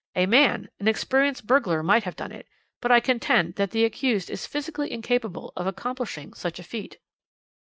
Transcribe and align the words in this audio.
A 0.15 0.25
man 0.25 0.67
an 0.79 0.87
experienced 0.87 1.45
burglar 1.45 1.83
might 1.83 2.05
have 2.05 2.15
done 2.15 2.31
it, 2.31 2.47
but 2.81 2.91
I 2.91 2.99
contend 2.99 3.53
that 3.57 3.69
the 3.69 3.85
accused 3.85 4.31
is 4.31 4.47
physically 4.47 4.91
incapable 4.91 5.53
of 5.55 5.67
accomplishing 5.67 6.33
such 6.33 6.57
a 6.57 6.63
feat. 6.63 6.97